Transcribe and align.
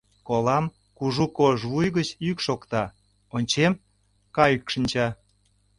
Колам: 0.27 0.65
кужу 0.97 1.25
кож 1.37 1.59
вуй 1.71 1.87
гыч 1.97 2.09
йӱк 2.25 2.39
шокта 2.45 2.83
Ончем: 3.35 3.73
кайык 4.35 4.63
шинча. 4.73 5.07